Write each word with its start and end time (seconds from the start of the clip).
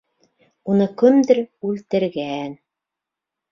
—Уны 0.73 0.87
кемдер 1.01 1.43
үлтергә-ән... 1.73 2.59